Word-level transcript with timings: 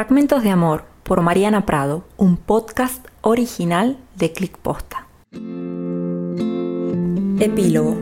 Fragmentos 0.00 0.42
de 0.42 0.48
Amor 0.48 0.84
por 1.02 1.20
Mariana 1.20 1.66
Prado, 1.66 2.04
un 2.16 2.38
podcast 2.38 3.06
original 3.20 3.98
de 4.16 4.32
Click 4.32 4.56
Posta. 4.56 5.06
Epílogo. 7.38 7.98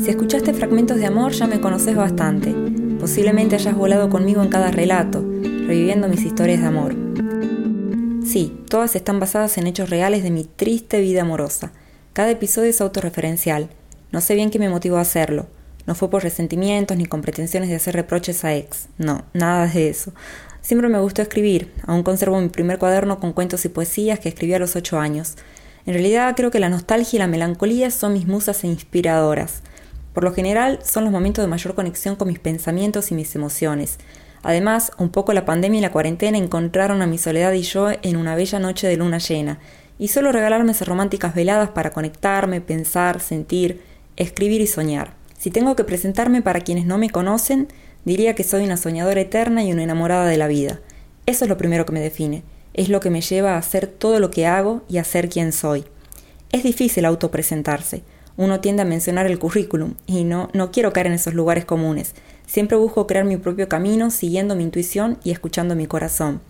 Si 0.00 0.10
escuchaste 0.10 0.52
Fragmentos 0.52 0.96
de 0.96 1.06
Amor 1.06 1.30
ya 1.30 1.46
me 1.46 1.60
conoces 1.60 1.94
bastante. 1.94 2.52
Posiblemente 2.98 3.54
hayas 3.54 3.76
volado 3.76 4.10
conmigo 4.10 4.42
en 4.42 4.48
cada 4.48 4.72
relato, 4.72 5.20
reviviendo 5.20 6.08
mis 6.08 6.24
historias 6.24 6.60
de 6.60 6.66
amor. 6.66 6.96
Sí, 8.26 8.64
todas 8.68 8.96
están 8.96 9.20
basadas 9.20 9.58
en 9.58 9.68
hechos 9.68 9.88
reales 9.88 10.24
de 10.24 10.32
mi 10.32 10.42
triste 10.42 11.00
vida 11.00 11.22
amorosa. 11.22 11.70
Cada 12.14 12.32
episodio 12.32 12.70
es 12.70 12.80
autorreferencial. 12.80 13.68
No 14.10 14.20
sé 14.20 14.34
bien 14.34 14.50
qué 14.50 14.58
me 14.58 14.68
motivó 14.68 14.96
a 14.96 15.02
hacerlo. 15.02 15.46
No 15.86 15.94
fue 15.94 16.10
por 16.10 16.22
resentimientos 16.22 16.96
ni 16.96 17.06
con 17.06 17.22
pretensiones 17.22 17.68
de 17.68 17.76
hacer 17.76 17.94
reproches 17.94 18.44
a 18.44 18.54
ex. 18.54 18.88
No, 18.98 19.24
nada 19.32 19.66
de 19.66 19.88
eso. 19.88 20.12
Siempre 20.60 20.88
me 20.88 20.98
gustó 20.98 21.22
escribir. 21.22 21.72
Aún 21.86 22.02
conservo 22.02 22.40
mi 22.40 22.48
primer 22.48 22.78
cuaderno 22.78 23.20
con 23.20 23.32
cuentos 23.32 23.64
y 23.64 23.68
poesías 23.68 24.18
que 24.18 24.28
escribí 24.28 24.54
a 24.54 24.58
los 24.58 24.74
ocho 24.74 24.98
años. 24.98 25.36
En 25.86 25.94
realidad 25.94 26.34
creo 26.36 26.50
que 26.50 26.58
la 26.58 26.68
nostalgia 26.68 27.16
y 27.16 27.20
la 27.20 27.28
melancolía 27.28 27.92
son 27.92 28.14
mis 28.14 28.26
musas 28.26 28.64
e 28.64 28.66
inspiradoras. 28.66 29.62
Por 30.12 30.24
lo 30.24 30.34
general 30.34 30.80
son 30.82 31.04
los 31.04 31.12
momentos 31.12 31.44
de 31.44 31.48
mayor 31.48 31.74
conexión 31.74 32.16
con 32.16 32.28
mis 32.28 32.40
pensamientos 32.40 33.12
y 33.12 33.14
mis 33.14 33.36
emociones. 33.36 33.98
Además, 34.42 34.90
un 34.98 35.10
poco 35.10 35.32
la 35.32 35.44
pandemia 35.44 35.78
y 35.78 35.82
la 35.82 35.92
cuarentena 35.92 36.38
encontraron 36.38 37.02
a 37.02 37.06
mi 37.06 37.18
soledad 37.18 37.52
y 37.52 37.62
yo 37.62 37.90
en 37.90 38.16
una 38.16 38.34
bella 38.34 38.58
noche 38.58 38.88
de 38.88 38.96
luna 38.96 39.18
llena, 39.18 39.58
y 39.98 40.08
solo 40.08 40.32
regalarme 40.32 40.72
esas 40.72 40.88
románticas 40.88 41.34
veladas 41.34 41.70
para 41.70 41.90
conectarme, 41.90 42.60
pensar, 42.60 43.20
sentir, 43.20 43.82
escribir 44.16 44.60
y 44.60 44.66
soñar. 44.66 45.14
Si 45.38 45.50
tengo 45.50 45.76
que 45.76 45.84
presentarme 45.84 46.42
para 46.42 46.60
quienes 46.60 46.86
no 46.86 46.98
me 46.98 47.10
conocen, 47.10 47.68
diría 48.04 48.34
que 48.34 48.44
soy 48.44 48.64
una 48.64 48.76
soñadora 48.76 49.20
eterna 49.20 49.62
y 49.62 49.72
una 49.72 49.82
enamorada 49.82 50.26
de 50.26 50.38
la 50.38 50.48
vida. 50.48 50.80
Eso 51.26 51.44
es 51.44 51.48
lo 51.48 51.58
primero 51.58 51.84
que 51.84 51.92
me 51.92 52.00
define, 52.00 52.42
es 52.74 52.88
lo 52.88 53.00
que 53.00 53.10
me 53.10 53.20
lleva 53.20 53.54
a 53.54 53.58
hacer 53.58 53.86
todo 53.86 54.20
lo 54.20 54.30
que 54.30 54.46
hago 54.46 54.82
y 54.88 54.98
a 54.98 55.04
ser 55.04 55.28
quien 55.28 55.52
soy. 55.52 55.84
Es 56.52 56.62
difícil 56.62 57.04
autopresentarse. 57.04 58.02
Uno 58.36 58.60
tiende 58.60 58.82
a 58.82 58.86
mencionar 58.86 59.26
el 59.26 59.38
currículum 59.38 59.94
y 60.06 60.24
no, 60.24 60.50
no 60.52 60.70
quiero 60.70 60.92
caer 60.92 61.06
en 61.06 61.14
esos 61.14 61.34
lugares 61.34 61.64
comunes. 61.64 62.14
Siempre 62.46 62.76
busco 62.76 63.06
crear 63.06 63.24
mi 63.24 63.36
propio 63.38 63.68
camino 63.68 64.10
siguiendo 64.10 64.54
mi 64.54 64.62
intuición 64.62 65.18
y 65.24 65.30
escuchando 65.30 65.74
mi 65.74 65.86
corazón. 65.86 66.40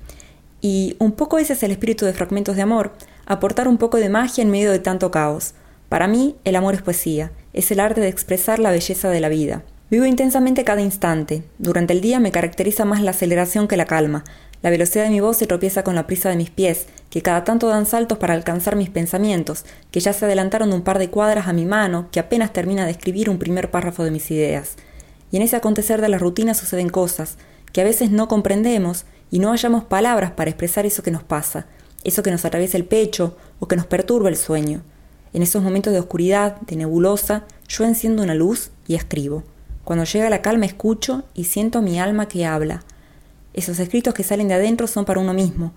Y 0.60 0.96
un 0.98 1.12
poco 1.12 1.38
ese 1.38 1.52
es 1.52 1.62
el 1.62 1.70
espíritu 1.70 2.04
de 2.04 2.12
Fragmentos 2.12 2.56
de 2.56 2.62
Amor, 2.62 2.92
aportar 3.24 3.68
un 3.68 3.78
poco 3.78 3.98
de 3.98 4.08
magia 4.08 4.42
en 4.42 4.50
medio 4.50 4.72
de 4.72 4.78
tanto 4.78 5.10
caos. 5.10 5.54
Para 5.88 6.08
mí, 6.08 6.34
el 6.44 6.56
amor 6.56 6.74
es 6.74 6.82
poesía, 6.82 7.30
es 7.56 7.70
el 7.70 7.80
arte 7.80 8.02
de 8.02 8.08
expresar 8.08 8.58
la 8.58 8.70
belleza 8.70 9.08
de 9.08 9.18
la 9.18 9.30
vida. 9.30 9.62
Vivo 9.90 10.04
intensamente 10.04 10.62
cada 10.62 10.82
instante. 10.82 11.42
Durante 11.58 11.94
el 11.94 12.02
día 12.02 12.20
me 12.20 12.30
caracteriza 12.30 12.84
más 12.84 13.02
la 13.02 13.12
aceleración 13.12 13.66
que 13.66 13.78
la 13.78 13.86
calma. 13.86 14.24
La 14.60 14.68
velocidad 14.70 15.04
de 15.04 15.10
mi 15.10 15.20
voz 15.20 15.38
se 15.38 15.46
tropieza 15.46 15.82
con 15.82 15.94
la 15.94 16.06
prisa 16.06 16.28
de 16.28 16.36
mis 16.36 16.50
pies, 16.50 16.86
que 17.08 17.22
cada 17.22 17.44
tanto 17.44 17.68
dan 17.68 17.86
saltos 17.86 18.18
para 18.18 18.34
alcanzar 18.34 18.76
mis 18.76 18.90
pensamientos, 18.90 19.64
que 19.90 20.00
ya 20.00 20.12
se 20.12 20.26
adelantaron 20.26 20.72
un 20.72 20.82
par 20.82 20.98
de 20.98 21.08
cuadras 21.08 21.48
a 21.48 21.54
mi 21.54 21.64
mano, 21.64 22.08
que 22.12 22.20
apenas 22.20 22.52
termina 22.52 22.84
de 22.84 22.90
escribir 22.90 23.30
un 23.30 23.38
primer 23.38 23.70
párrafo 23.70 24.04
de 24.04 24.10
mis 24.10 24.30
ideas. 24.30 24.76
Y 25.30 25.36
en 25.36 25.42
ese 25.42 25.56
acontecer 25.56 26.02
de 26.02 26.10
la 26.10 26.18
rutina 26.18 26.52
suceden 26.52 26.90
cosas, 26.90 27.38
que 27.72 27.80
a 27.80 27.84
veces 27.84 28.10
no 28.10 28.28
comprendemos 28.28 29.06
y 29.30 29.38
no 29.38 29.50
hallamos 29.50 29.84
palabras 29.84 30.32
para 30.32 30.50
expresar 30.50 30.84
eso 30.84 31.02
que 31.02 31.10
nos 31.10 31.22
pasa, 31.22 31.66
eso 32.04 32.22
que 32.22 32.30
nos 32.30 32.44
atraviesa 32.44 32.76
el 32.76 32.84
pecho 32.84 33.36
o 33.60 33.66
que 33.66 33.76
nos 33.76 33.86
perturba 33.86 34.28
el 34.28 34.36
sueño. 34.36 34.82
En 35.32 35.42
esos 35.42 35.62
momentos 35.62 35.92
de 35.92 36.00
oscuridad, 36.00 36.60
de 36.62 36.76
nebulosa, 36.76 37.44
yo 37.68 37.84
enciendo 37.84 38.22
una 38.22 38.34
luz 38.34 38.70
y 38.86 38.94
escribo. 38.94 39.44
Cuando 39.84 40.04
llega 40.04 40.30
la 40.30 40.42
calma 40.42 40.66
escucho 40.66 41.24
y 41.34 41.44
siento 41.44 41.82
mi 41.82 41.98
alma 42.00 42.26
que 42.26 42.46
habla. 42.46 42.84
Esos 43.54 43.78
escritos 43.78 44.14
que 44.14 44.22
salen 44.22 44.48
de 44.48 44.54
adentro 44.54 44.86
son 44.86 45.04
para 45.04 45.20
uno 45.20 45.32
mismo. 45.32 45.72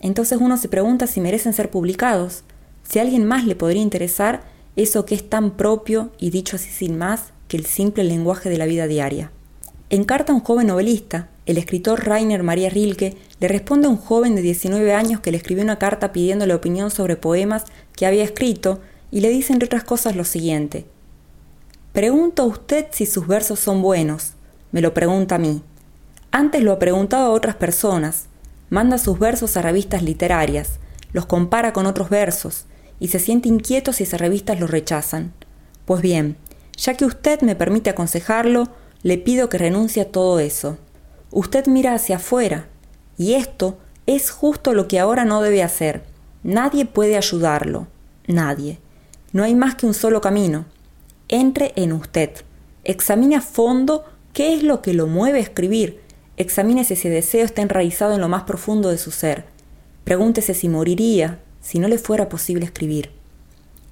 Entonces 0.00 0.38
uno 0.40 0.56
se 0.56 0.68
pregunta 0.68 1.06
si 1.06 1.20
merecen 1.20 1.52
ser 1.52 1.70
publicados, 1.70 2.44
si 2.82 2.98
a 2.98 3.02
alguien 3.02 3.24
más 3.24 3.46
le 3.46 3.56
podría 3.56 3.82
interesar 3.82 4.42
eso 4.76 5.06
que 5.06 5.14
es 5.14 5.28
tan 5.28 5.52
propio 5.52 6.12
y 6.18 6.30
dicho 6.30 6.56
así 6.56 6.70
sin 6.70 6.98
más 6.98 7.32
que 7.48 7.56
el 7.56 7.66
simple 7.66 8.04
lenguaje 8.04 8.50
de 8.50 8.58
la 8.58 8.66
vida 8.66 8.86
diaria. 8.86 9.30
En 9.90 10.04
carta 10.04 10.32
a 10.32 10.34
un 10.34 10.42
joven 10.42 10.66
novelista, 10.66 11.28
el 11.46 11.58
escritor 11.58 12.06
Rainer 12.06 12.42
María 12.42 12.70
Rilke 12.70 13.16
le 13.38 13.48
responde 13.48 13.86
a 13.86 13.90
un 13.90 13.96
joven 13.96 14.34
de 14.34 14.42
19 14.42 14.92
años 14.94 15.20
que 15.20 15.30
le 15.30 15.36
escribió 15.36 15.62
una 15.62 15.78
carta 15.78 16.12
pidiéndole 16.12 16.54
opinión 16.54 16.90
sobre 16.90 17.16
poemas 17.16 17.64
que 17.94 18.06
había 18.06 18.24
escrito 18.24 18.80
y 19.14 19.20
le 19.20 19.28
dice 19.28 19.52
entre 19.52 19.66
otras 19.66 19.84
cosas 19.84 20.16
lo 20.16 20.24
siguiente. 20.24 20.86
Pregunto 21.92 22.42
a 22.42 22.46
usted 22.46 22.86
si 22.90 23.06
sus 23.06 23.28
versos 23.28 23.60
son 23.60 23.80
buenos. 23.80 24.32
Me 24.72 24.80
lo 24.80 24.92
pregunta 24.92 25.36
a 25.36 25.38
mí. 25.38 25.62
Antes 26.32 26.64
lo 26.64 26.72
ha 26.72 26.80
preguntado 26.80 27.26
a 27.26 27.30
otras 27.30 27.54
personas. 27.54 28.24
Manda 28.70 28.98
sus 28.98 29.20
versos 29.20 29.56
a 29.56 29.62
revistas 29.62 30.02
literarias, 30.02 30.80
los 31.12 31.26
compara 31.26 31.72
con 31.72 31.86
otros 31.86 32.10
versos 32.10 32.64
y 32.98 33.06
se 33.06 33.20
siente 33.20 33.48
inquieto 33.48 33.92
si 33.92 34.02
esas 34.02 34.20
revistas 34.20 34.58
los 34.58 34.68
rechazan. 34.68 35.32
Pues 35.84 36.02
bien, 36.02 36.36
ya 36.76 36.94
que 36.94 37.04
usted 37.04 37.40
me 37.42 37.54
permite 37.54 37.90
aconsejarlo, 37.90 38.66
le 39.04 39.16
pido 39.16 39.48
que 39.48 39.58
renuncie 39.58 40.02
a 40.02 40.10
todo 40.10 40.40
eso. 40.40 40.76
Usted 41.30 41.68
mira 41.68 41.94
hacia 41.94 42.16
afuera, 42.16 42.66
y 43.16 43.34
esto 43.34 43.78
es 44.06 44.32
justo 44.32 44.72
lo 44.72 44.88
que 44.88 44.98
ahora 44.98 45.24
no 45.24 45.40
debe 45.40 45.62
hacer. 45.62 46.02
Nadie 46.42 46.84
puede 46.84 47.16
ayudarlo. 47.16 47.86
Nadie. 48.26 48.80
No 49.34 49.42
hay 49.42 49.56
más 49.56 49.74
que 49.74 49.84
un 49.84 49.94
solo 49.94 50.20
camino. 50.20 50.64
Entre 51.28 51.72
en 51.74 51.92
usted. 51.92 52.30
Examine 52.84 53.34
a 53.34 53.40
fondo 53.40 54.04
qué 54.32 54.54
es 54.54 54.62
lo 54.62 54.80
que 54.80 54.94
lo 54.94 55.08
mueve 55.08 55.38
a 55.40 55.42
escribir. 55.42 56.00
Examine 56.36 56.84
si 56.84 56.94
ese 56.94 57.10
deseo 57.10 57.44
está 57.44 57.60
enraizado 57.60 58.14
en 58.14 58.20
lo 58.20 58.28
más 58.28 58.44
profundo 58.44 58.90
de 58.90 58.96
su 58.96 59.10
ser. 59.10 59.44
Pregúntese 60.04 60.54
si 60.54 60.68
moriría 60.68 61.40
si 61.60 61.80
no 61.80 61.88
le 61.88 61.98
fuera 61.98 62.28
posible 62.28 62.64
escribir. 62.64 63.10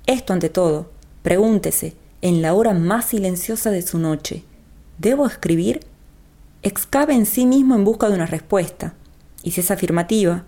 Esto 0.06 0.32
ante 0.32 0.48
todo, 0.48 0.92
pregúntese, 1.22 1.96
en 2.20 2.40
la 2.40 2.54
hora 2.54 2.72
más 2.72 3.06
silenciosa 3.06 3.72
de 3.72 3.82
su 3.82 3.98
noche, 3.98 4.44
¿debo 4.98 5.26
escribir? 5.26 5.80
Excave 6.62 7.14
en 7.14 7.26
sí 7.26 7.46
mismo 7.46 7.74
en 7.74 7.82
busca 7.82 8.08
de 8.08 8.14
una 8.14 8.26
respuesta. 8.26 8.94
Y 9.42 9.50
si 9.50 9.60
es 9.60 9.72
afirmativa, 9.72 10.44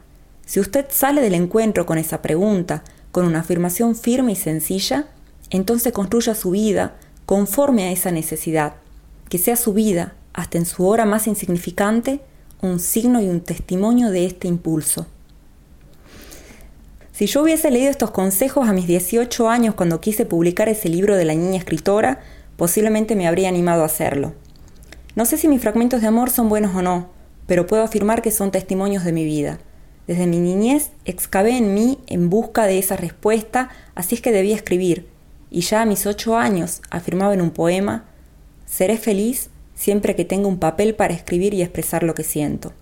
si 0.47 0.61
usted 0.61 0.87
sale 0.91 1.21
del 1.21 1.35
encuentro 1.35 1.85
con 1.85 1.99
esa 1.99 2.23
pregunta, 2.23 2.85
con 3.15 3.27
una 3.27 3.39
afirmación 3.39 3.95
firme 3.95 4.33
y 4.33 4.35
sencilla, 4.35 5.07
entonces 5.51 5.93
construya 5.93 6.35
su 6.35 6.51
vida 6.51 6.97
conforme 7.27 7.85
a 7.85 7.93
esa 7.93 8.11
necesidad, 8.11 8.75
que 9.29 9.39
sea 9.39 9.55
su 9.55 9.73
vida, 9.73 10.15
hasta 10.33 10.59
en 10.59 10.67
su 10.67 10.85
hora 10.85 11.05
más 11.05 11.29
insignificante, 11.29 12.19
un 12.61 12.81
signo 12.81 13.23
y 13.23 13.29
un 13.29 13.41
testimonio 13.41 14.11
de 14.11 14.27
este 14.27 14.49
impulso. 14.49 15.07
Si 17.13 17.27
yo 17.27 17.45
hubiese 17.45 17.71
leído 17.71 17.89
estos 17.89 18.11
consejos 18.11 18.69
a 18.69 18.73
mis 18.73 18.89
18 18.89 19.49
años 19.49 19.77
cuando 19.77 20.01
quise 20.01 20.27
publicar 20.27 20.69
ese 20.69 20.89
libro 20.89 21.15
de 21.15 21.25
la 21.25 21.35
niña 21.35 21.59
escritora, 21.59 22.21
posiblemente 22.57 23.15
me 23.15 23.29
habría 23.29 23.49
animado 23.49 23.83
a 23.83 23.87
hacerlo. 23.87 24.33
No 25.15 25.25
sé 25.25 25.37
si 25.37 25.47
mis 25.47 25.63
fragmentos 25.63 26.01
de 26.01 26.09
amor 26.09 26.31
son 26.31 26.49
buenos 26.49 26.75
o 26.75 26.83
no, 26.83 27.11
pero 27.47 27.69
puedo 27.69 27.85
afirmar 27.85 28.23
que 28.23 28.33
son 28.33 28.51
testimonios 28.51 29.05
de 29.05 29.13
mi 29.13 29.25
vida. 29.25 29.61
Desde 30.07 30.27
mi 30.27 30.39
niñez 30.39 30.91
excavé 31.05 31.57
en 31.57 31.75
mí 31.75 31.99
en 32.07 32.29
busca 32.29 32.67
de 32.67 32.79
esa 32.79 32.97
respuesta, 32.97 33.71
así 33.95 34.17
es 34.17 34.21
que 34.21 34.33
debía 34.33 34.55
escribir. 34.55 35.09
Y 35.51 35.63
ya 35.63 35.83
a 35.83 35.87
mis 35.87 36.07
ocho 36.07 36.37
años 36.37 36.83
afirmaba 36.91 37.33
en 37.33 37.41
un 37.41 37.51
poema, 37.51 38.05
seré 38.67 38.99
feliz 38.99 39.51
siempre 39.75 40.15
que 40.15 40.25
tenga 40.25 40.49
un 40.49 40.59
papel 40.59 40.95
para 40.95 41.15
escribir 41.15 41.55
y 41.55 41.63
expresar 41.63 42.03
lo 42.03 42.15
que 42.15 42.25
siento. 42.25 42.73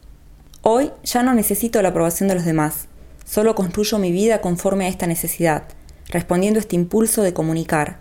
Hoy 0.63 0.91
ya 1.05 1.23
no 1.23 1.35
necesito 1.35 1.81
la 1.83 1.91
aprobación 1.91 2.29
de 2.29 2.35
los 2.35 2.45
demás, 2.45 2.89
solo 3.25 3.55
construyo 3.55 3.99
mi 3.99 4.11
vida 4.11 4.41
conforme 4.41 4.87
a 4.87 4.89
esta 4.89 5.07
necesidad, 5.07 5.65
respondiendo 6.09 6.59
a 6.59 6.63
este 6.63 6.77
impulso 6.77 7.23
de 7.23 7.33
comunicar. 7.33 7.99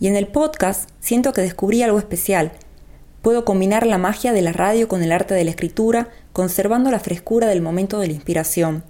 Y 0.00 0.08
en 0.08 0.16
el 0.16 0.28
podcast 0.28 0.90
siento 1.00 1.32
que 1.32 1.42
descubrí 1.42 1.82
algo 1.82 1.98
especial, 1.98 2.52
Puedo 3.22 3.44
combinar 3.44 3.86
la 3.86 3.98
magia 3.98 4.32
de 4.32 4.42
la 4.42 4.52
radio 4.52 4.86
con 4.86 5.02
el 5.02 5.10
arte 5.10 5.34
de 5.34 5.44
la 5.44 5.50
escritura, 5.50 6.08
conservando 6.38 6.92
la 6.92 7.00
frescura 7.00 7.48
del 7.48 7.62
momento 7.62 7.98
de 7.98 8.06
la 8.06 8.12
inspiración. 8.12 8.84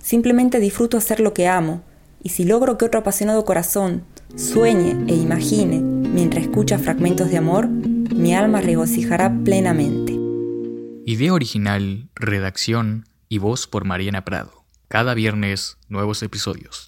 Simplemente 0.00 0.58
disfruto 0.58 0.96
hacer 0.96 1.20
lo 1.20 1.32
que 1.32 1.46
amo, 1.46 1.84
y 2.24 2.30
si 2.30 2.42
logro 2.42 2.76
que 2.76 2.86
otro 2.86 2.98
apasionado 2.98 3.44
corazón 3.44 4.02
sueñe 4.34 4.96
e 5.06 5.14
imagine 5.14 5.78
mientras 5.78 6.42
escucha 6.42 6.76
fragmentos 6.76 7.30
de 7.30 7.36
amor, 7.36 7.68
mi 7.68 8.34
alma 8.34 8.60
regocijará 8.62 9.32
plenamente. 9.44 10.18
Idea 11.06 11.32
original, 11.32 12.08
redacción 12.16 13.04
y 13.28 13.38
voz 13.38 13.68
por 13.68 13.84
Mariana 13.84 14.24
Prado. 14.24 14.64
Cada 14.88 15.14
viernes, 15.14 15.78
nuevos 15.88 16.20
episodios. 16.24 16.76